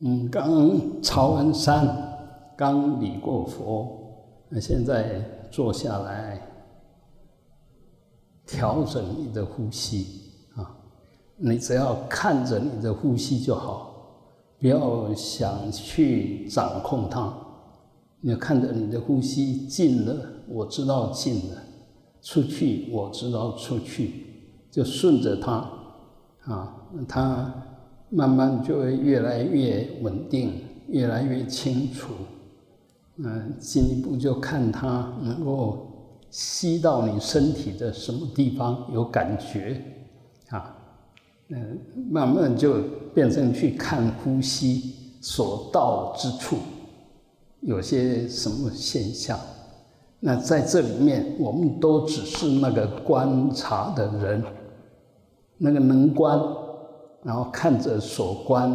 [0.00, 1.88] 嗯，刚朝完山，
[2.54, 3.96] 刚礼过佛，
[4.50, 6.38] 那现在坐下来，
[8.44, 10.20] 调整你的呼吸
[10.54, 10.76] 啊。
[11.36, 13.94] 你只要看着你的呼吸就好，
[14.60, 17.32] 不要想去掌控它。
[18.20, 20.14] 你看着你的呼吸进了，
[20.46, 21.56] 我知道进了；
[22.20, 24.26] 出去，我知道出去，
[24.70, 25.52] 就顺着它
[26.44, 27.62] 啊，它。
[28.10, 30.52] 慢慢就会越来越稳定，
[30.88, 32.12] 越来越清楚。
[33.16, 35.86] 嗯，进一步就看它能够
[36.30, 39.82] 吸到你身体的什么地方有感觉，
[40.50, 40.76] 啊，
[41.48, 41.78] 嗯，
[42.10, 42.80] 慢慢就
[43.14, 46.58] 变成去看呼吸所到之处
[47.60, 49.38] 有些什么现象。
[50.20, 54.44] 那在这里面，我们都只是那个观察的人，
[55.58, 56.38] 那个能观。
[57.22, 58.70] 然后看着所观，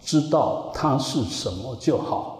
[0.00, 2.38] 知道它是什么就好，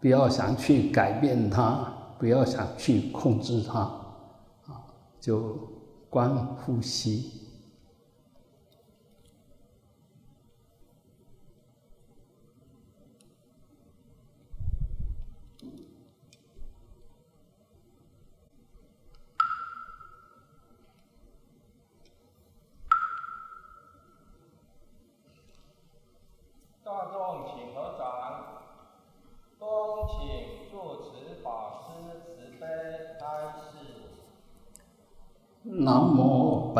[0.00, 1.86] 不要想去改变它，
[2.18, 3.80] 不要想去控制它，
[4.66, 4.82] 啊，
[5.20, 5.56] 就
[6.08, 7.39] 观呼吸。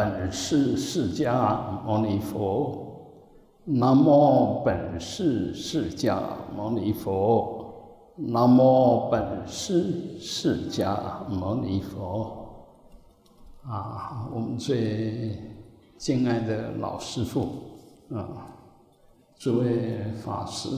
[0.00, 3.20] 本师释迦牟尼佛，
[3.66, 6.18] 南无本师释迦
[6.56, 7.66] 牟尼佛，
[8.16, 12.34] 南无本师释迦牟尼佛。
[13.62, 15.38] 啊，我们最
[15.98, 17.40] 敬爱的老师傅，
[18.10, 18.56] 啊，
[19.36, 20.70] 诸位法师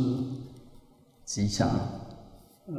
[1.25, 1.71] 吉祥，
[2.67, 2.75] 呃，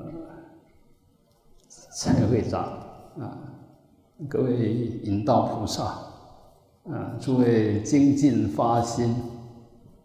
[1.69, 2.63] 蔡会长，
[3.17, 3.38] 啊。
[4.28, 5.97] 各位引道菩萨，
[6.91, 9.16] 啊，诸位精进发心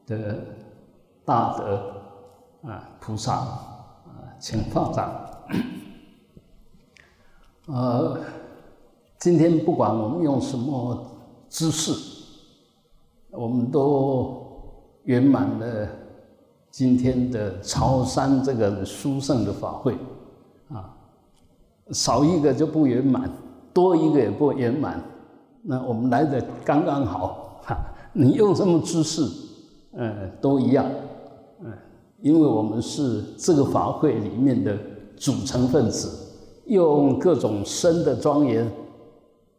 [0.06, 0.38] 的
[1.24, 2.02] 大德
[2.62, 5.12] 啊，菩萨啊，请放掌。
[7.66, 8.20] 呃，
[9.18, 11.04] 今天不管我们用什么
[11.48, 11.92] 姿势，
[13.30, 14.40] 我们都
[15.02, 15.88] 圆满了
[16.70, 19.98] 今天的潮山这个殊胜的法会
[20.68, 20.96] 啊，
[21.90, 23.28] 少一个就不圆满。
[23.74, 25.00] 多一个也不圆满，
[25.70, 27.76] 那我们来的刚刚好哈。
[28.14, 29.22] 你用什么姿势，
[29.92, 30.86] 嗯，都一样，
[31.60, 31.70] 嗯，
[32.22, 34.74] 因为我们是这个法会里面的
[35.18, 36.08] 组成分子，
[36.68, 38.66] 用各种身的庄严，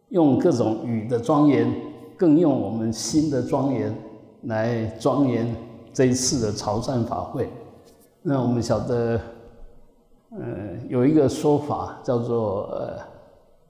[0.09, 1.72] 用各种语的庄严，
[2.18, 3.96] 更用我们心的庄严
[4.46, 5.56] 来庄严
[5.94, 7.47] 这一次的潮汕法会。
[8.24, 9.22] 那我们晓得，
[10.31, 12.97] 嗯，有一个说法叫做呃。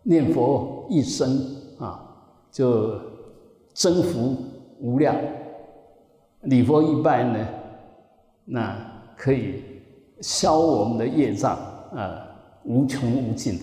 [0.01, 1.45] 念佛一生，
[2.51, 2.99] 就
[3.73, 4.35] 征服
[4.79, 5.15] 无量；
[6.41, 7.47] 礼佛一拜呢，
[8.45, 8.75] 那
[9.15, 9.63] 可以
[10.21, 11.57] 消我们的业障
[11.95, 12.25] 啊，
[12.63, 13.59] 无穷无尽。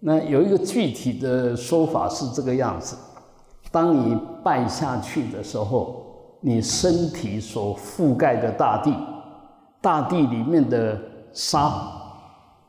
[0.00, 2.96] 那有一个具体的说法是这个样子：
[3.70, 6.04] 当你拜下去的时候，
[6.40, 8.94] 你身体所覆盖的大地，
[9.80, 11.00] 大地里面的
[11.32, 11.92] 沙。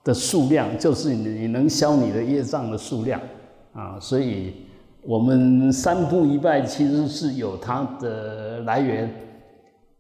[0.03, 3.19] 的数量就是你能消你的业障的数量
[3.73, 4.53] 啊，所以
[5.07, 9.09] 我们三步一拜其实是有它的来源，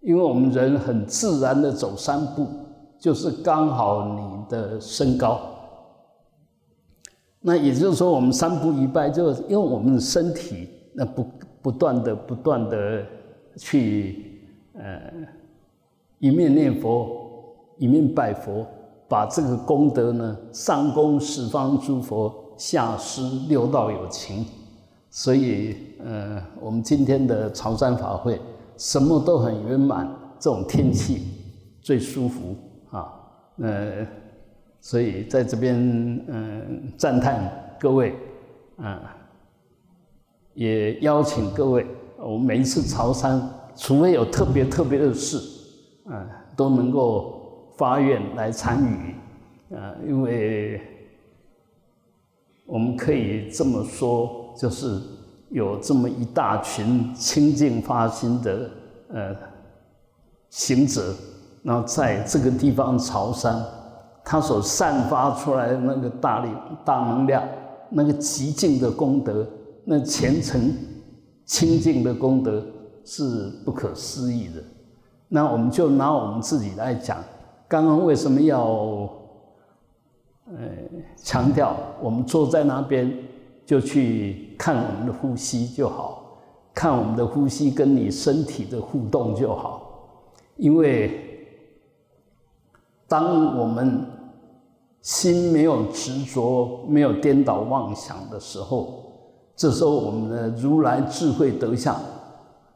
[0.01, 2.45] 因为我们人很自然的走三步，
[2.99, 5.39] 就是刚好你的身高。
[7.39, 11.25] 那也就是说，我们三步一拜，就因为我们的身体那不
[11.61, 13.05] 不断的不断的
[13.55, 14.41] 去
[14.73, 14.99] 呃
[16.19, 17.07] 一面念佛
[17.77, 18.65] 一面拜佛。
[19.09, 24.45] 把这个功德呢，上供十方诸佛，下施六道有情，
[25.09, 28.39] 所以，呃，我们今天的潮汕法会，
[28.77, 30.07] 什么都很圆满，
[30.39, 31.27] 这种天气
[31.81, 32.55] 最舒服
[32.91, 33.13] 啊，
[33.57, 34.05] 呃，
[34.79, 35.75] 所以在这边，
[36.27, 38.15] 嗯，赞叹各位，
[38.77, 39.15] 啊，
[40.53, 41.85] 也邀请各位，
[42.17, 43.41] 我们每一次潮汕，
[43.75, 45.37] 除非有特别特别的事，
[46.05, 47.35] 啊，都能够。
[47.77, 50.81] 发愿来参与，啊，因为
[52.65, 54.99] 我们可以这么说，就是
[55.49, 58.69] 有这么一大群清净发心的
[59.13, 59.35] 呃
[60.49, 61.13] 行者，
[61.63, 63.63] 然后在这个地方朝山，
[64.25, 66.49] 他所散发出来的那个大力、
[66.83, 67.47] 大能量，
[67.89, 69.47] 那个极尽的功德，
[69.85, 70.73] 那虔诚
[71.45, 72.65] 清净的功德
[73.05, 74.61] 是不可思议的。
[75.29, 77.17] 那我们就拿我们自己来讲，
[77.67, 78.65] 刚刚为什么要
[80.47, 80.57] 呃
[81.17, 83.13] 强调我们坐在那边
[83.67, 86.39] 就去看我们的呼吸就好，
[86.73, 90.09] 看我们的呼吸跟你身体的互动就好，
[90.55, 91.11] 因为
[93.07, 94.03] 当我们
[95.01, 99.03] 心没有执着、没有颠倒妄想的时候，
[99.55, 101.95] 这时候我们的如来智慧德相，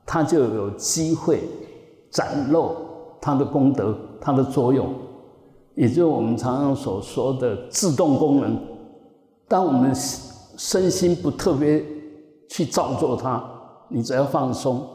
[0.05, 1.41] 它就有机会。
[2.11, 2.75] 展露
[3.21, 4.93] 它的功德，它的作用，
[5.75, 8.59] 也就是我们常常所说的自动功能。
[9.47, 9.95] 当我们
[10.57, 11.83] 身心不特别
[12.50, 13.44] 去造作它，
[13.89, 14.88] 你只要放松，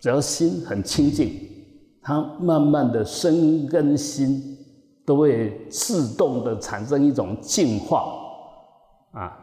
[0.00, 1.32] 只要心很清净，
[2.02, 4.42] 它慢慢的身跟心
[5.04, 8.12] 都会自动的产生一种净化
[9.12, 9.38] 啊，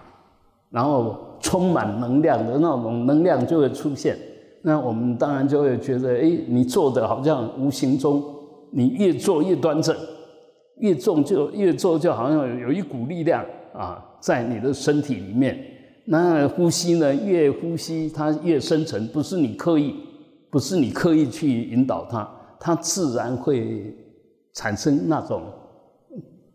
[0.70, 4.18] 然后充满能量的那种能量就会出现。
[4.66, 8.24] 那我们当然就会觉得，哎，你做的好像无形中，
[8.72, 9.96] 你越做越端正，
[10.78, 15.60] 越重就越做就好像有一股力量啊，在你的身体里面。
[16.06, 19.94] 那呼吸呢，越呼吸它越深沉，不是你刻意，
[20.50, 23.94] 不是你刻意去引导它，它自然会
[24.54, 25.44] 产生那种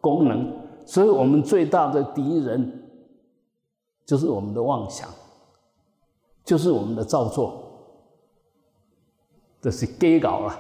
[0.01, 0.51] 功能。
[0.87, 2.83] 所以我们最大的敌人
[4.07, 5.07] 就是我们的妄想，
[6.43, 7.67] 就是我们的造作。
[9.61, 10.59] 这是假搞啦，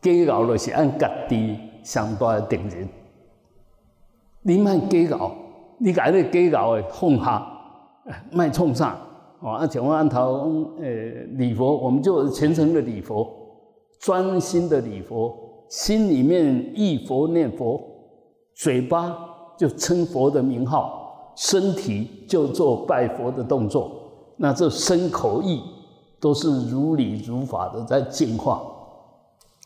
[0.00, 2.88] 假搞就是按家己上大的定人。
[4.44, 5.32] 你莫假搞，
[5.78, 7.46] 你家己假搞的放下，
[8.30, 8.96] 卖冲上？
[9.40, 10.86] 哦，啊，像我按头呃
[11.36, 13.28] 礼佛，我们就虔诚的礼佛，
[14.00, 15.34] 专心的礼佛，
[15.68, 17.82] 心里面忆佛念佛，
[18.54, 19.14] 嘴巴
[19.58, 23.90] 就称佛的名号，身体就做拜佛的动作，
[24.36, 25.60] 那这身口意。
[26.20, 28.62] 都是如理如法的在进化，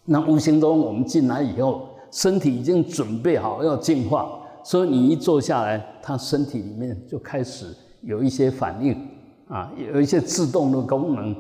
[0.07, 4.38] 那无形中我们进来以后，身体已经准备好要进化，
[4.69, 8.93] 所以你一坐下来，他身体里面就开始有一些反应
[9.49, 11.35] 啊，有一些自动的功能。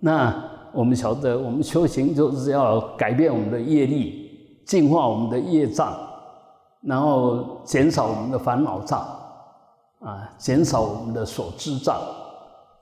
[0.00, 0.34] 那
[0.72, 5.96] 我们晓得，我们修行就是要改变我们的业力，净化我们的业障，
[6.80, 8.98] 然后减少我们的烦恼障
[10.00, 12.00] 啊，减少我们的所知障，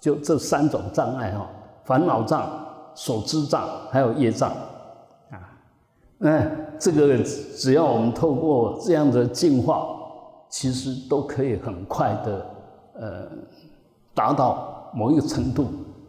[0.00, 1.46] 就这三种障碍哈。
[1.85, 2.49] 烦恼障、
[2.94, 4.50] 所知障，还有业障，
[5.31, 5.37] 啊，
[6.17, 6.41] 那
[6.81, 9.87] 这个只要我们透过这样的进化，
[10.49, 12.47] 其实都可以很快的
[12.94, 13.29] 呃
[14.15, 15.67] 达到某一个程度。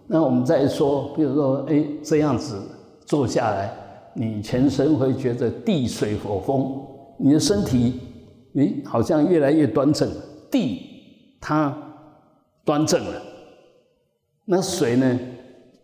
[0.08, 2.62] 那我们再说，比如说，哎，这样子
[3.06, 3.72] 坐下来，
[4.14, 6.82] 你全身会觉得地水火风，
[7.18, 8.00] 你的身体，
[8.56, 10.16] 哎，好像越来越端正了。
[10.50, 10.82] 地
[11.40, 11.76] 它
[12.66, 13.22] 端正了，
[14.46, 15.20] 那水呢？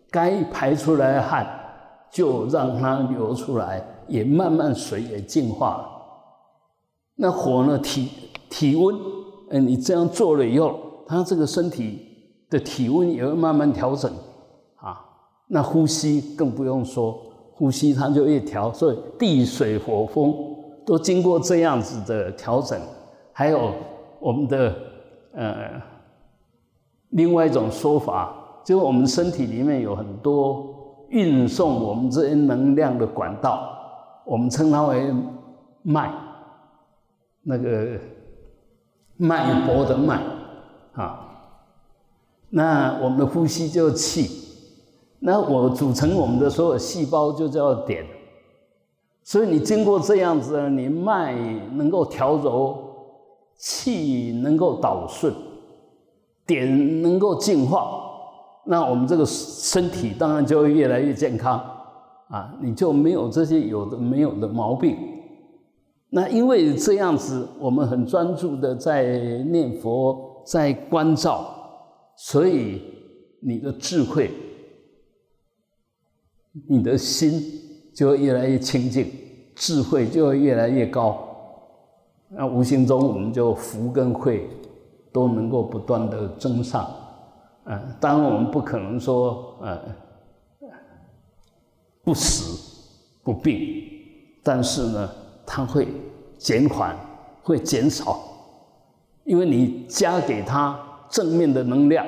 [0.10, 1.46] 该排出来的汗，
[2.10, 5.90] 就让它流出来，也慢慢水也净化了。
[7.16, 7.78] 那火呢？
[7.80, 8.10] 体
[8.50, 8.96] 体温，
[9.50, 12.00] 哎，你这样做了以后，它这个身体
[12.50, 14.12] 的体温也会慢慢调整
[14.76, 15.00] 啊。
[15.48, 17.18] 那呼吸更不用说，
[17.56, 20.34] 呼吸它就越调，所以地水火风
[20.86, 22.80] 都经过这样子的调整。
[23.34, 23.72] 还有
[24.20, 24.76] 我们的
[25.34, 25.82] 呃，
[27.10, 28.44] 另外一种说法。
[28.64, 33.66] 就我们身体里面有很多运送我们这些能量的管道，
[34.28, 35.14] 我们称它为
[35.84, 36.12] 脉，
[37.44, 37.98] 那个
[39.16, 40.22] 脉搏的脉
[40.94, 41.24] 啊。
[42.50, 44.30] 那我们的呼吸就气，
[45.20, 48.06] 那我组成我们的所有细胞就叫点。
[49.24, 51.34] 所以你经过这样子，你脉
[51.74, 52.78] 能够调柔，
[53.56, 55.34] 气能够导顺，
[56.46, 58.04] 点能够净化。
[58.66, 61.77] 那我们这个身体当然就会越来越健康
[62.30, 64.98] 啊，你就没有这些有的没有的毛病。
[66.10, 69.18] 那因为这样子，我们很专注的在
[69.50, 71.46] 念佛，在关照，
[72.16, 72.82] 所以
[73.42, 74.32] 你的智慧、
[76.68, 77.42] 你的心
[77.94, 79.12] 就会越来越清净，
[79.56, 81.24] 智慧就会越来越高。
[82.30, 84.50] 那无形中，我们就福跟慧
[85.12, 86.90] 都能够不断的增上。
[87.66, 89.78] 嗯，当然我们不可能说，呃，
[92.08, 92.58] 不死
[93.22, 93.84] 不病，
[94.42, 95.12] 但是呢，
[95.46, 95.86] 它会
[96.38, 96.96] 减缓，
[97.44, 98.18] 会减少，
[99.26, 102.08] 因为你加给他正面的能量，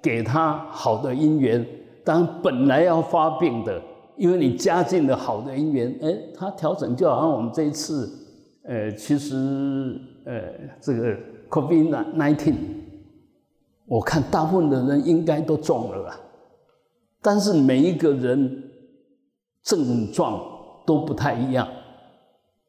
[0.00, 1.66] 给他好的因缘，
[2.04, 3.82] 当本来要发病的，
[4.16, 8.08] 因为你加进了好的因缘，哎，它调整就好像我们这一次，
[8.62, 10.42] 呃，其实，呃，
[10.80, 11.12] 这个
[11.50, 12.54] COVID nineteen。
[13.86, 16.14] 我看大部分的人应该都中了，
[17.20, 18.70] 但是每一个人
[19.64, 20.40] 症状
[20.86, 21.66] 都不太一样，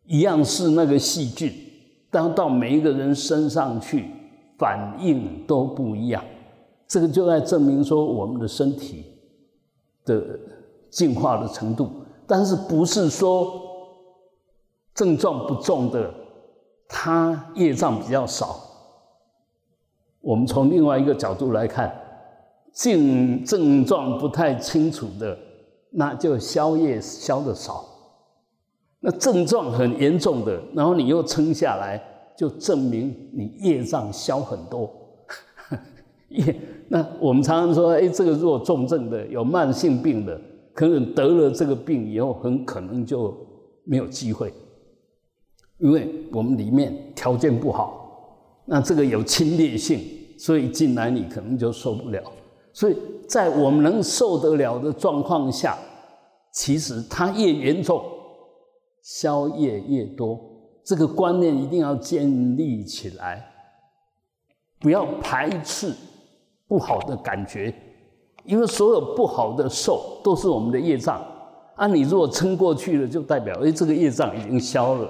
[0.06, 1.54] 一样是那个细菌，
[2.10, 4.10] 但到每一个人身上去
[4.58, 6.24] 反应都不一样。
[6.88, 9.06] 这个就在证明说我们的身体
[10.06, 10.40] 的
[10.90, 11.90] 进化的程度，
[12.26, 13.62] 但是不是说
[14.94, 16.14] 症状不重的，
[16.88, 18.62] 他业障比较少。
[20.22, 21.94] 我们从另外一个角度来看，
[22.74, 25.38] 症症状不太清楚的，
[25.98, 27.86] 那就消业消的少；
[29.00, 32.02] 那症状很严重的，然后你又撑下来，
[32.38, 34.92] 就证明你业障消很多。
[36.30, 36.54] 业。
[36.90, 40.40] 那我们常常说，哎，这个弱重症的、有慢性病的，
[40.74, 43.34] 可能得了这个病以后，很可能就
[43.86, 44.54] 没有机会，
[45.80, 50.00] 因为我们里面条件不好，那这个有侵略性，
[50.38, 52.22] 所以进来你可能就受不了。
[52.74, 55.78] 所以在我们能受得了的状况下，
[56.52, 58.04] 其实它越严重，
[59.02, 60.40] 消业越多。
[60.84, 63.46] 这个观念一定要建立起来，
[64.80, 65.94] 不要排斥。
[66.68, 67.72] 不好的感觉，
[68.44, 71.24] 因为所有不好的受都是我们的业障
[71.76, 71.86] 啊！
[71.86, 75.08] 你如果撑过去了，就代表哎，这个业障已经消了。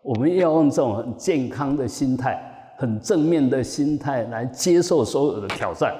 [0.00, 2.40] 我们要用这种很健康的心态、
[2.78, 5.94] 很正面的心态来接受所有的挑战，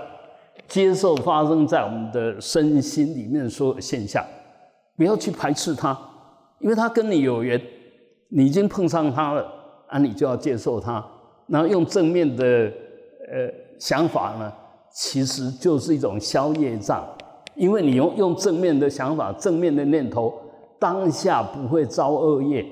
[0.68, 4.25] 接受发生在我们的身心里面所有现象，
[4.96, 5.96] 不要去排斥它，
[6.61, 7.61] 因为它跟你有缘，
[8.28, 9.46] 你已经碰上它了
[9.88, 11.04] 啊，你就要接受它，
[11.46, 14.52] 然后用正面的呃想法呢。
[14.99, 17.06] 其实就是一种消业障，
[17.54, 20.32] 因为你用用正面的想法、正面的念头，
[20.78, 22.64] 当下不会造恶业。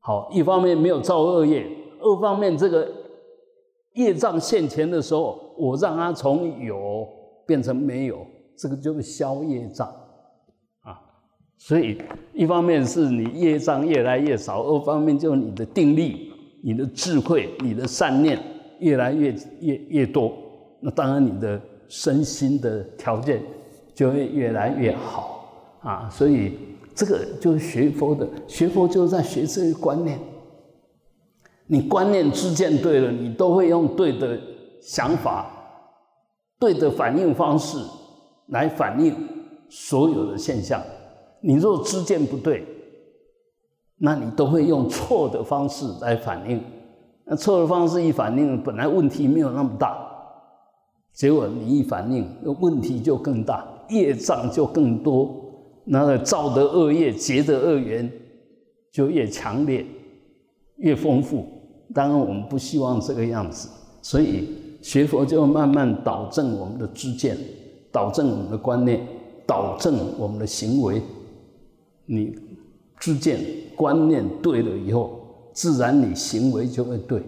[0.00, 1.66] 好，一方面没有造恶业，
[2.00, 2.86] 二方面这个
[3.96, 7.06] 业障现前的时候，我让它从有
[7.46, 8.26] 变成没有，
[8.56, 9.88] 这个就是消业障
[10.82, 10.98] 啊。
[11.58, 11.98] 所以
[12.32, 18.38] 一方面是你业障越来越少，二方面就是你的定力、你的智慧、你的善念
[18.80, 20.32] 越来越越越多。
[20.80, 23.42] 那当然，你的身心的条件
[23.94, 26.10] 就会越来越好啊！
[26.10, 26.52] 所以
[26.94, 30.18] 这个就是学佛的，学佛就是在学这个观念。
[31.66, 34.38] 你观念之见对了，你都会用对的
[34.80, 35.50] 想法、
[36.58, 37.78] 对的反应方式
[38.48, 39.14] 来反映
[39.68, 40.80] 所有的现象。
[41.40, 42.64] 你若知见不对，
[43.98, 46.62] 那你都会用错的方式来反应。
[47.24, 50.06] 那错的方式一反应，本来问题没有那么大。
[51.12, 52.28] 结果你一反应，
[52.60, 55.34] 问题就更大，业障就更多，
[55.86, 58.08] 那个造的恶业、结的恶缘
[58.92, 59.84] 就越强烈、
[60.76, 61.44] 越丰富。
[61.94, 63.68] 当然，我们不希望这个样子，
[64.02, 64.48] 所以
[64.82, 67.36] 学佛就慢慢导正我们的知见，
[67.90, 69.06] 导正我们的观念，
[69.46, 71.00] 导正我们的行为。
[72.04, 72.36] 你
[73.00, 73.40] 知见、
[73.74, 75.20] 观念对了以后，
[75.52, 77.20] 自然你行为就会对。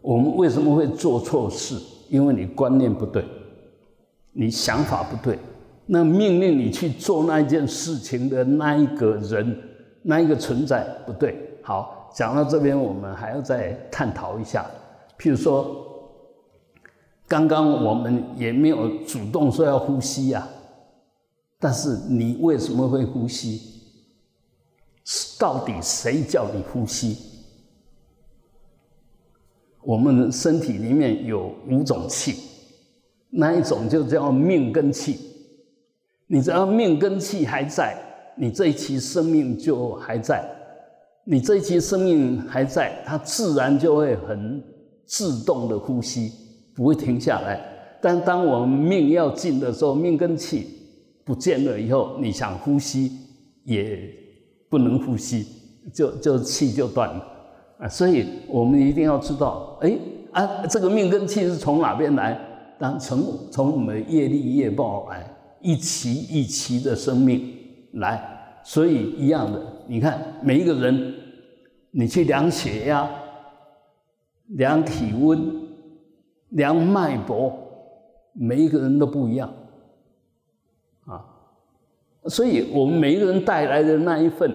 [0.00, 1.76] 我们为什么会做错事？
[2.10, 3.24] 因为你观念不对，
[4.32, 5.38] 你想法不对，
[5.86, 9.56] 那命令你去做那一件事情的那一个人，
[10.02, 11.34] 那一个存在不对。
[11.62, 14.64] 好，讲到这边，我们还要再探讨一下。
[15.18, 15.84] 譬如说，
[17.26, 20.46] 刚刚我们也没有主动说要呼吸呀，
[21.58, 23.60] 但是你为什么会呼吸？
[25.38, 27.18] 到底谁叫你呼吸？
[29.82, 32.48] 我们身体里面有五种气，
[33.28, 35.18] 那一种就叫命根气。
[36.28, 37.98] 你只要命根气还在，
[38.36, 40.48] 你这一期生命就还在。
[41.24, 44.62] 你这一期生命还在，它自然就会很
[45.06, 46.30] 自动的呼吸，
[46.74, 47.60] 不会停下来。
[48.02, 50.68] 但当我们命要尽的时候，命根气
[51.24, 53.10] 不见了以后，你想呼吸
[53.64, 53.98] 也
[54.68, 55.46] 不能呼吸，
[55.94, 57.26] 就 就气就断了。
[57.78, 59.98] 啊，所以我们一定要知道，哎，
[60.32, 62.38] 啊，这个命根气是从哪边来？
[62.78, 65.26] 当从从我们业力业报来，
[65.62, 67.50] 一期一期的生命
[67.94, 68.22] 来。
[68.62, 71.14] 所以一样的，你看每一个人，
[71.90, 73.08] 你去量血压、
[74.48, 75.66] 量体温、
[76.50, 77.52] 量脉搏，
[78.32, 79.52] 每一个人都不一样，
[81.06, 81.24] 啊，
[82.26, 84.54] 所以我们每一个人带来的那一份，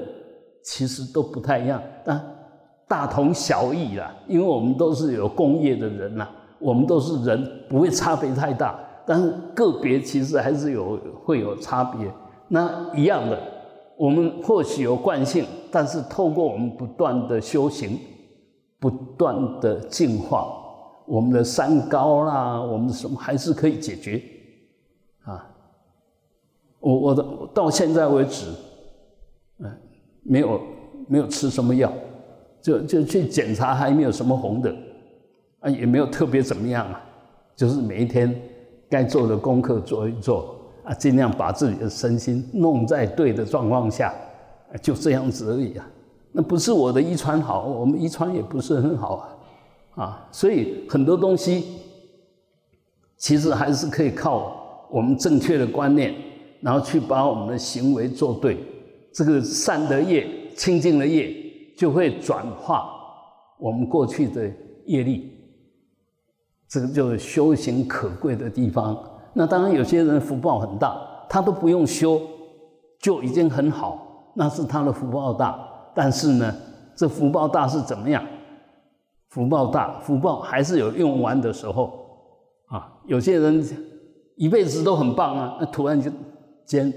[0.64, 2.36] 其实都不太一样，但。
[2.90, 8.80] 大同小异啦，因为我们都是有工业的人呐，我们都是人，不会差别太大。
[9.06, 12.12] 但是个别其实还是有会有差别。
[12.48, 13.40] 那一样的，
[14.00, 18.00] 我们或许有惯性，但是透过我们不断的修行，
[18.80, 20.48] 不断的进化，
[21.06, 24.24] 我们的三高啦，我们的什么还是可以解决。
[25.26, 25.46] 啊，
[26.80, 28.46] 我我的到现在为止，
[29.58, 29.70] 嗯，
[30.24, 30.62] 没有
[31.10, 31.92] 没有吃什么药，
[32.62, 34.74] 就就去检查还没有什么红的，
[35.60, 37.04] 啊，也没有特别怎么样啊，
[37.54, 38.34] 就是每一天
[38.90, 40.56] 该做的功课做一做，
[40.90, 44.12] 啊，尽量把自己的身心弄在对的状况下，
[44.82, 45.88] 就这样子而已啊。
[46.32, 49.16] 那不是我的遗传好，我们遗传也不是很好
[49.94, 51.64] 啊，啊，所以很多东西
[53.18, 56.12] 其实还是可以靠我们正确的观念，
[56.60, 58.58] 然后去把我们的行为做对，
[59.14, 61.32] 这个善的业、清净的业
[61.78, 62.90] 就会转化
[63.60, 64.52] 我们过去的
[64.88, 65.32] 业力，
[66.68, 68.98] 这个就是修行可贵的地方。
[69.40, 72.20] 那当然，有些人福报很大，他都不用修
[73.00, 75.58] 就已经很好，那是他的福报大。
[75.96, 76.54] 但是呢，
[76.94, 78.22] 这福报大是怎么样？
[79.30, 82.06] 福报大，福报还是有用完的时候
[82.68, 83.00] 啊。
[83.06, 83.66] 有些人
[84.36, 85.98] 一辈子都很棒啊，那突然
[86.66, 86.94] 间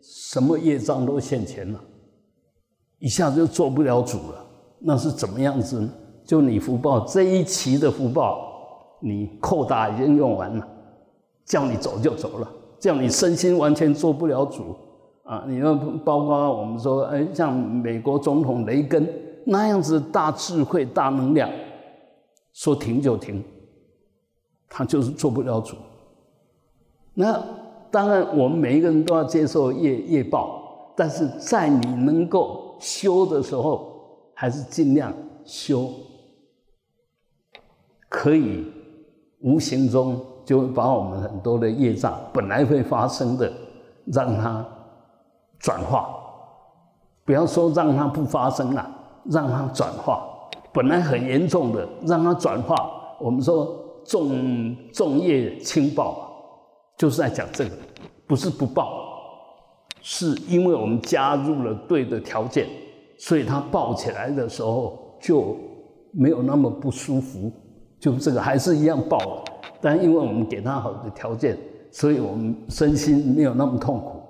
[0.00, 1.78] 什么业障都现前了，
[3.00, 4.42] 一下子就做不了主了。
[4.78, 5.92] 那是怎么样子呢？
[6.24, 8.48] 就你福报这一期的福报，
[9.02, 10.66] 你扣打已经用完了，
[11.44, 14.76] 叫你走就走了，叫你身心完全做不了主。
[15.24, 19.08] 啊，你要包括我们说，哎，像美国总统雷根
[19.46, 21.48] 那样子大智慧、大能量，
[22.52, 23.42] 说停就停，
[24.68, 25.76] 他就是做不了主。
[27.14, 27.40] 那
[27.90, 33.92] 当然，我们每一个人都要接受业业报，但是在你能够修的时候，
[34.34, 35.88] 还是尽量修，
[38.08, 38.64] 可以
[39.40, 43.52] 无形中就会把我们很多的业障本来会发生的，
[44.06, 44.64] 让它。
[45.64, 46.12] 转化，
[47.24, 48.84] 不要说让它不发生了，
[49.26, 50.24] 让它转化。
[50.72, 52.74] 本来很严重的，让它转化。
[53.20, 53.72] 我们说
[54.04, 56.32] 重重业轻报，
[56.98, 57.70] 就是在讲这个，
[58.26, 58.90] 不是不报，
[60.00, 62.66] 是因为我们加入了对的条件，
[63.16, 65.56] 所以它报起来的时候就
[66.10, 67.52] 没有那么不舒服。
[68.00, 69.44] 就这个还是一样报了，
[69.82, 71.58] 但因为我们给他好的条件，
[71.90, 74.22] 所以我们身心没有那么痛苦。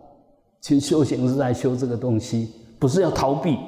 [0.61, 3.59] 其实修行是在修这个东西，不是要逃避，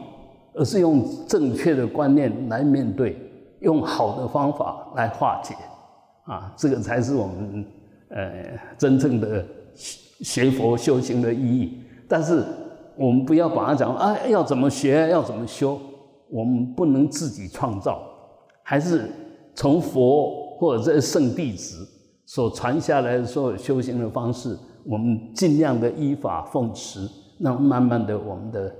[0.55, 3.16] 而是用正确的观念来面对，
[3.61, 5.55] 用好的方法来化解，
[6.25, 7.64] 啊，这个才是我们
[8.09, 8.33] 呃
[8.79, 9.44] 真正的
[9.75, 11.81] 学佛修行的意义。
[12.09, 12.44] 但是
[12.97, 15.79] 我们不要把它讲啊，要怎么学，要怎么修，
[16.31, 18.01] 我们不能自己创造，
[18.62, 19.11] 还是
[19.55, 21.87] 从佛或者这圣弟子
[22.24, 24.59] 所传下来的所有修行的方式。
[24.83, 28.74] 我们尽量的依法奉持，那慢慢的，我们的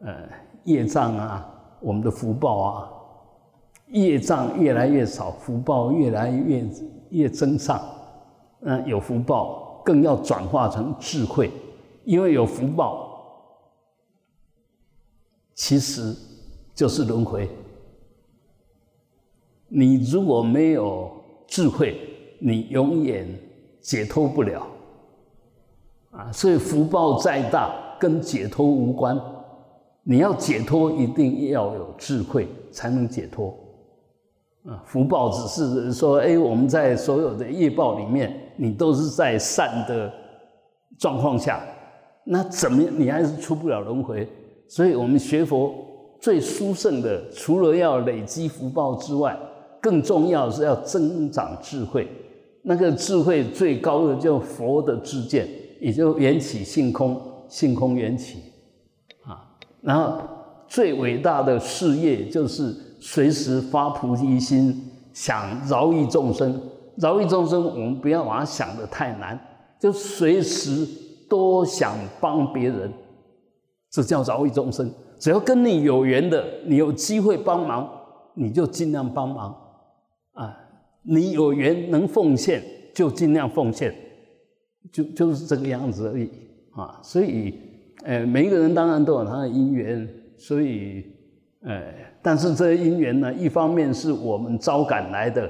[0.00, 0.28] 呃
[0.64, 2.90] 业障啊，我们的福报啊，
[3.88, 6.68] 业障越来越少，福报越来越
[7.08, 7.80] 越增上。
[8.60, 11.50] 嗯，有福报更要转化成智慧，
[12.04, 13.08] 因为有福报，
[15.54, 16.14] 其实
[16.74, 17.48] 就是轮回。
[19.68, 21.10] 你如果没有
[21.52, 22.00] 智慧，
[22.38, 23.28] 你永远
[23.82, 24.66] 解脱不了。
[26.10, 29.20] 啊，所以福报再大，跟解脱无关。
[30.02, 33.54] 你要解脱，一定要有智慧，才能解脱。
[34.64, 40.10] 啊，福报只是说，哎，我们在所有的业报里面，你都是在善的
[40.98, 41.62] 状况下，
[42.24, 44.26] 那怎么你还是出不了轮回？
[44.68, 45.74] 所以我们学佛
[46.18, 49.38] 最殊胜的，除了要累积福报之外，
[49.82, 52.08] 更重要是要增长智慧。
[52.62, 55.46] 那个智慧最高的，叫佛的智见。
[55.80, 58.38] 也就缘起性空，性空缘起，
[59.24, 59.42] 啊，
[59.80, 60.22] 然后
[60.68, 64.80] 最伟大的事业就是随时发菩提心，
[65.12, 66.56] 想饶益众生。
[66.94, 69.36] 饶益众生，我们不要把它想的太难，
[69.80, 70.86] 就随时
[71.28, 72.92] 多想帮别人，
[73.90, 74.88] 这叫饶益众生。
[75.18, 77.90] 只要跟你有缘的，你有机会帮忙，
[78.34, 79.52] 你就尽量帮忙，
[81.02, 82.62] 你有缘能奉献，
[82.94, 83.94] 就尽量奉献。
[84.90, 86.28] 就就是这个样子而已
[86.72, 87.54] 啊，所以，
[88.02, 91.04] 呃，每一个人当然都有他的因缘，所以，
[91.62, 95.48] 呃，但是这些因缘呢，一方面是我们招赶来的，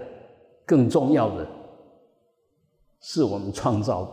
[0.67, 1.49] 更重要的
[3.01, 4.11] 是我们创造的。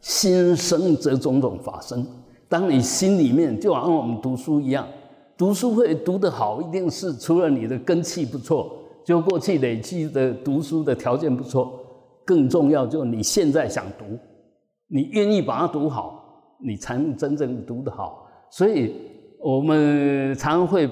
[0.00, 2.06] 心生则种种法生，
[2.48, 4.86] 当你心里面就好像我们读书一样，
[5.36, 11.78] 读书会读得好，一定是除了你的根气不错，就过去累积的读书的条件不错。
[12.24, 14.04] 更重要，就是你现在想读，
[14.86, 16.22] 你愿意把它读好，
[16.60, 18.28] 你才能真正读得好。
[18.48, 18.94] 所以，
[19.40, 20.88] 我们常会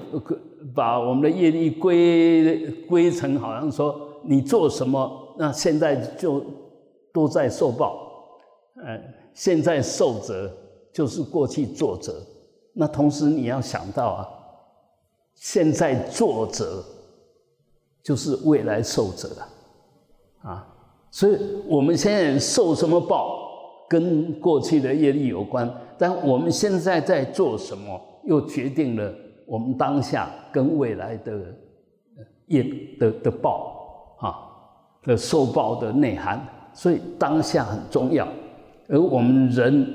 [0.75, 3.95] 把我们的业力归归成，好像说
[4.25, 6.43] 你做什么，那现在就
[7.13, 7.95] 都在受报。
[8.85, 8.99] 呃，
[9.33, 10.51] 现在受责
[10.93, 12.21] 就是过去作责，
[12.73, 14.27] 那同时你要想到啊，
[15.35, 16.83] 现在作者
[18.03, 19.29] 就是未来受者
[20.41, 20.67] 啊，啊，
[21.11, 21.37] 所以
[21.67, 23.49] 我们现在受什么报，
[23.87, 29.13] 跟过去的业力有关，但我们现在在做什么，又决定了
[29.45, 31.39] 我们当下跟未来的
[32.47, 32.63] 业
[32.99, 34.35] 的的报啊
[35.03, 38.27] 的受报的内涵，所以当下很重要。
[38.87, 39.87] 而我们人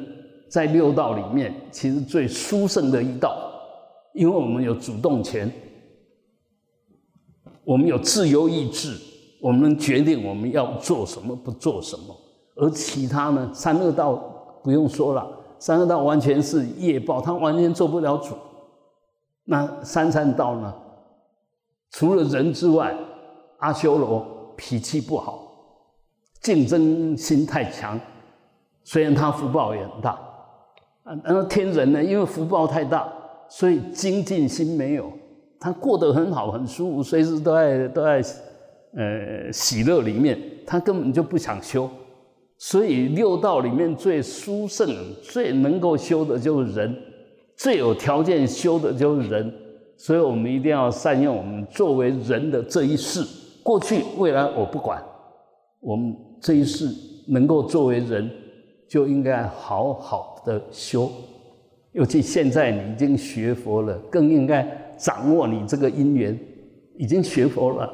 [0.49, 3.37] 在六道里面，其实最殊胜的一道，
[4.15, 5.51] 因为我们有主动权，
[7.67, 8.97] 我们有自由意志，
[9.41, 12.17] 我们能决定我们要做什么，不做什么。
[12.55, 14.15] 而其他呢，三恶道
[14.63, 18.37] 不用说了，三恶道完全是业报，他完全做不了主。
[19.45, 20.73] 那三善道呢？
[21.91, 22.97] 除了人之外，
[23.59, 24.25] 阿修罗
[24.57, 25.43] 脾气不好，
[26.43, 27.99] 竞争心太强。
[28.85, 30.13] 虽然他福报也很大，
[31.03, 32.03] 啊，那天人呢？
[32.03, 33.13] 因为福报太大，
[33.49, 35.11] 所以精进心没有，
[35.59, 38.23] 他过得很好，很舒服，随时都在都在
[38.95, 41.89] 呃喜乐里面，他根本就不想修。
[42.59, 44.89] 所以六道里面最殊胜、
[45.23, 46.97] 最能够修的就是人，
[47.57, 49.53] 最有条件修的就是人。
[49.97, 53.23] 所以我们一定要善用我们作为人的这一世，
[53.63, 55.03] 过去、未来我不管，
[55.81, 56.89] 我们这一世
[57.29, 58.31] 能够作为人。
[58.89, 61.11] 就应该好好的修，
[61.91, 64.63] 尤其现在你已经学佛了，更应该
[64.97, 66.39] 掌握你这个因缘。
[66.99, 67.93] 已经学佛了，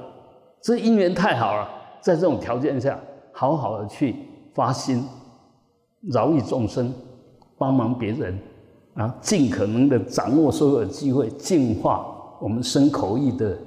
[0.60, 1.68] 这因缘太好了，
[2.00, 2.96] 在这种条件下，
[3.32, 4.14] 好好的去
[4.54, 5.04] 发心，
[6.02, 6.94] 饶益众生，
[7.58, 8.38] 帮忙别人，
[8.94, 12.06] 啊，尽可能的掌握所有的机会，净化
[12.40, 13.58] 我们身口意的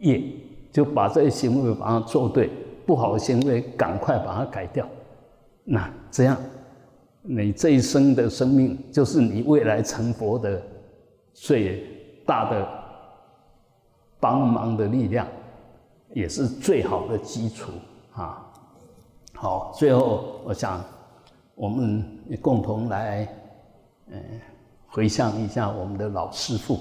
[0.00, 0.22] 业，
[0.70, 2.50] 就把这些行为把它做对，
[2.84, 4.86] 不好的行为赶快把它改掉。
[5.64, 6.36] 那这样，
[7.22, 10.60] 你这一生的生命就是你未来成佛的
[11.32, 11.82] 最
[12.28, 12.68] 大的
[14.20, 15.26] 帮忙的力量，
[16.12, 17.72] 也是最好的基础
[18.12, 18.44] 啊！
[19.32, 20.84] 好，最后我想
[21.54, 22.04] 我们
[22.42, 23.26] 共同来
[24.10, 24.22] 嗯
[24.88, 26.78] 回想一下我们的老师傅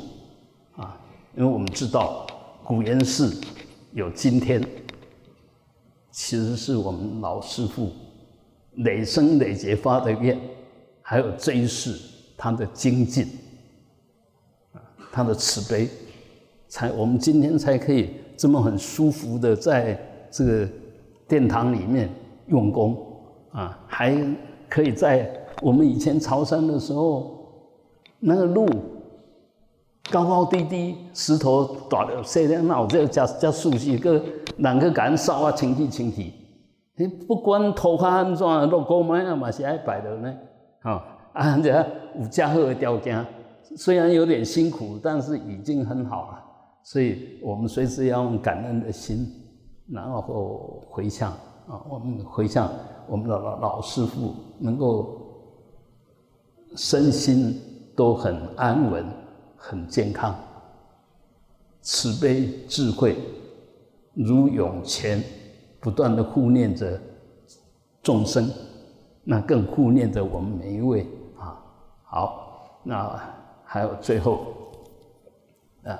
[0.75, 0.99] 啊，
[1.33, 2.27] 因为我们知道
[2.65, 3.39] 古岩寺
[3.93, 4.61] 有今天，
[6.11, 7.89] 其实是我们老师傅。
[8.83, 10.39] 累生累劫发的愿，
[11.01, 11.99] 还有这一世
[12.37, 13.27] 他的精进，
[15.17, 15.89] 他的慈悲，
[16.67, 19.99] 才我们今天才可以这么很舒服的在
[20.29, 20.69] 这个
[21.27, 22.07] 殿堂里面
[22.49, 22.95] 用功，
[23.51, 24.15] 啊，还
[24.69, 25.27] 可以在
[25.63, 27.35] 我们以前朝山的时候，
[28.19, 28.67] 那个路
[30.11, 34.21] 高高低低，石头大了细了，那我这加加熟悉个，
[34.57, 36.31] 哪个敢扫啊，清气清气。
[36.95, 40.31] 你不管头发安怎，落高麦啊嘛是爱摆的呢，
[40.83, 41.03] 哈
[41.33, 41.69] 啊，这
[42.19, 43.25] 有加好的条件，
[43.75, 46.43] 虽然有点辛苦，但是已经很好了。
[46.83, 49.27] 所以我们随时要用感恩的心，
[49.89, 51.31] 然后回向
[51.67, 52.71] 啊，我们回向
[53.07, 55.19] 我们的老老师傅，能够
[56.75, 57.59] 身心
[57.95, 59.05] 都很安稳、
[59.57, 60.35] 很健康，
[61.81, 63.17] 慈悲智慧
[64.13, 65.21] 如涌泉。
[65.79, 66.99] 不断的护念着
[68.01, 68.49] 众生，
[69.23, 71.63] 那更护念着我们每一位啊。
[72.03, 73.17] 好，那
[73.69, 74.55] 还有最后，
[75.83, 75.99] 呃，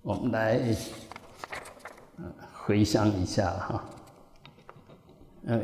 [0.00, 0.60] 我们来
[2.54, 3.84] 回想一下哈。
[5.48, 5.60] 呃，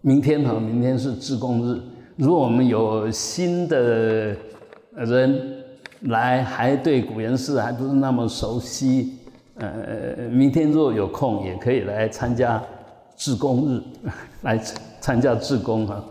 [0.00, 1.80] 明天哈，明天是自贡日。
[2.16, 4.34] 如果我们有新的
[4.92, 5.64] 人
[6.00, 9.18] 来，还对古岩寺还不是那么熟悉。
[9.54, 12.60] 呃，明天如果有空，也可以来参加
[13.16, 13.82] 志工日，
[14.42, 14.58] 来
[15.00, 16.04] 参加志工哈。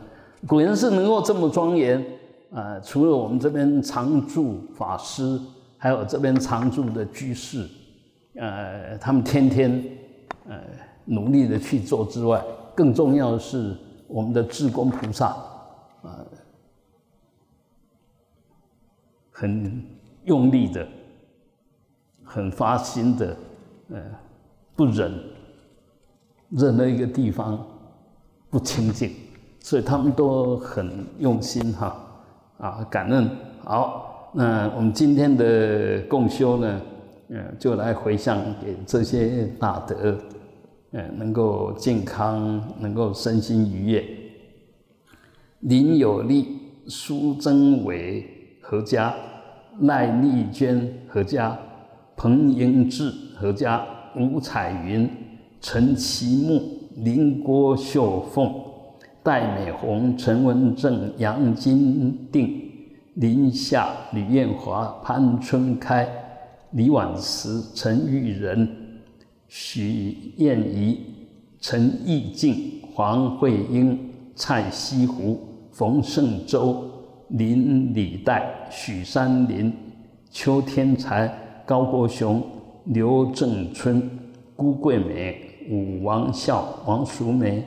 [0.48, 2.02] 古人寺能够这么庄严
[2.51, 5.39] 啊，除了我们这边常住法师，
[5.77, 7.67] 还有这边常住的居士，
[8.35, 9.83] 呃，他们天天
[10.47, 10.59] 呃
[11.05, 12.43] 努力的去做之外，
[12.75, 13.75] 更重要的是
[14.07, 15.27] 我们的智工菩萨
[16.01, 16.25] 啊，
[19.31, 19.83] 很
[20.25, 20.88] 用力的。
[22.31, 23.35] 很发心的，
[23.89, 23.99] 呃，
[24.75, 25.12] 不忍
[26.51, 27.65] 任何一个地方
[28.51, 29.12] 不清净，
[29.62, 31.99] 所以他们都很用心哈，
[32.60, 33.28] 啊，感恩。
[33.63, 36.82] 好，那我们今天的共修呢，
[37.30, 40.17] 嗯，就来回向给这些大德，
[40.91, 44.06] 嗯，能够健康，能够身心愉悦。
[45.62, 48.26] 林有利、苏贞伟
[48.62, 49.15] 何家、
[49.82, 51.58] 赖丽娟何家。
[52.17, 53.82] 彭英志何家、
[54.17, 55.10] 吴彩云、
[55.62, 56.62] 陈其木、
[56.98, 58.54] 林郭秀凤、
[59.29, 62.63] 戴美红、陈文正、杨金定、
[63.13, 66.09] 林夏、吕彦华、潘春开、
[66.71, 68.67] 李婉慈、陈玉仁、
[69.47, 70.99] 许燕仪、
[71.61, 73.99] 陈义静、黄慧英、
[74.35, 75.39] 蔡西湖、
[75.71, 76.83] 冯胜洲、
[77.27, 79.71] 林李代、许山林、
[80.31, 81.31] 邱天才、
[81.67, 82.43] 高国雄、
[82.85, 84.09] 刘正春、
[84.55, 85.39] 辜桂美、
[85.69, 87.63] 武王孝、王淑梅、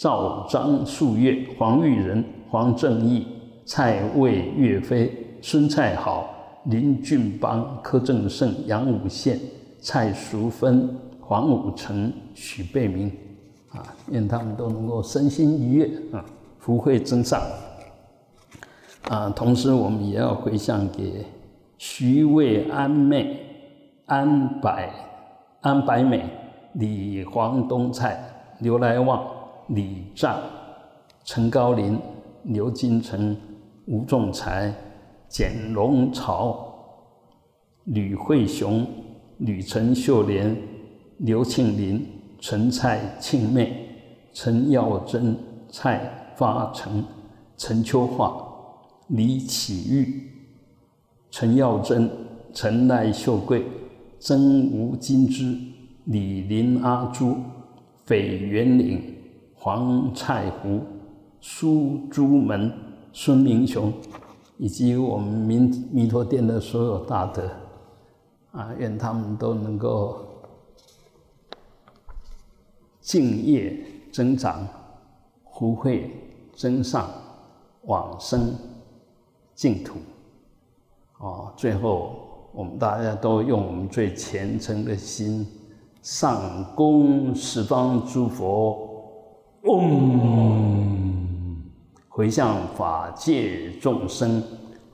[0.00, 3.26] 赵张素月、黄玉仁、黄正义、
[3.66, 6.34] 蔡卫岳飞、孙蔡好、
[6.64, 9.38] 林俊邦、柯正胜、杨武宪、
[9.78, 10.88] 蔡淑芬、
[11.20, 13.12] 黄武成、许贝明，
[13.68, 16.24] 啊，愿他们都能够身心愉悦啊，
[16.58, 17.38] 福慧增上。
[19.10, 21.26] 啊，同时我们也要回向给
[21.76, 23.38] 徐渭安妹、
[24.06, 24.88] 安白、
[25.60, 26.24] 安白美、
[26.72, 28.18] 李黄东菜、
[28.60, 29.22] 刘来旺、
[29.70, 30.38] 李占、
[31.24, 31.98] 陈高林、
[32.44, 33.36] 刘金城。
[33.90, 34.72] 吴仲才、
[35.28, 36.64] 简龙朝、
[37.86, 38.86] 吕慧雄、
[39.38, 40.56] 吕陈秀莲、
[41.18, 42.06] 刘庆林、
[42.38, 43.88] 陈蔡庆妹、
[44.32, 45.36] 陈耀珍、
[45.68, 47.04] 蔡发成、
[47.56, 48.32] 陈秋华、
[49.08, 50.30] 李启玉、
[51.32, 52.08] 陈耀珍、
[52.52, 53.66] 陈赖秀贵、
[54.20, 55.58] 曾吴金枝、
[56.04, 57.36] 李林阿珠、
[58.04, 59.02] 斐元岭、
[59.62, 60.80] 黄蔡湖、
[61.40, 62.72] 苏朱门。
[63.12, 63.92] 孙明雄，
[64.56, 65.58] 以及我们弥
[65.90, 67.50] 弥陀殿的所有大德，
[68.52, 70.24] 啊，愿他们都能够
[73.00, 74.64] 敬业增长，
[75.52, 76.08] 福慧
[76.54, 77.10] 增上，
[77.82, 78.54] 往生
[79.56, 79.98] 净土。
[81.18, 85.44] 啊，最后我们大家都用我们最虔诚的心，
[86.00, 88.89] 上供十方诸佛，
[89.62, 91.58] 嗡。
[92.08, 94.42] 回向法界众生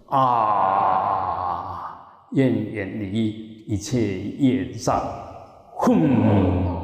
[0.08, 1.98] 啊，
[2.32, 5.02] 愿远离一切业障，
[5.72, 6.75] 轰。